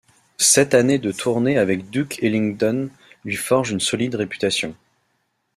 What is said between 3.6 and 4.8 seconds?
une solide réputation.